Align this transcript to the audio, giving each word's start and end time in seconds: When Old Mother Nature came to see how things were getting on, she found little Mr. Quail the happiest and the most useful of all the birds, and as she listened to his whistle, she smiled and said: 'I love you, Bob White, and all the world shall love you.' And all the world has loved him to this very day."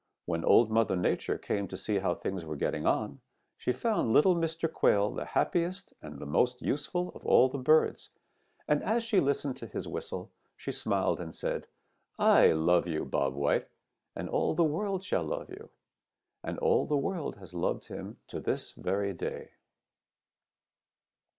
When 0.25 0.43
Old 0.43 0.71
Mother 0.71 0.95
Nature 0.95 1.37
came 1.37 1.67
to 1.67 1.77
see 1.77 1.99
how 1.99 2.15
things 2.15 2.43
were 2.43 2.55
getting 2.55 2.87
on, 2.87 3.21
she 3.55 3.71
found 3.71 4.11
little 4.11 4.35
Mr. 4.35 4.65
Quail 4.67 5.11
the 5.13 5.25
happiest 5.25 5.93
and 6.01 6.17
the 6.17 6.25
most 6.25 6.59
useful 6.59 7.09
of 7.13 7.23
all 7.23 7.49
the 7.49 7.59
birds, 7.59 8.09
and 8.67 8.81
as 8.81 9.03
she 9.03 9.19
listened 9.19 9.57
to 9.57 9.67
his 9.67 9.87
whistle, 9.87 10.31
she 10.57 10.71
smiled 10.71 11.19
and 11.21 11.35
said: 11.35 11.67
'I 12.17 12.53
love 12.53 12.87
you, 12.87 13.05
Bob 13.05 13.35
White, 13.35 13.67
and 14.15 14.27
all 14.27 14.55
the 14.55 14.63
world 14.63 15.03
shall 15.03 15.23
love 15.23 15.51
you.' 15.51 15.69
And 16.43 16.57
all 16.57 16.87
the 16.87 16.97
world 16.97 17.35
has 17.35 17.53
loved 17.53 17.85
him 17.85 18.17
to 18.29 18.39
this 18.39 18.71
very 18.71 19.13
day." 19.13 19.51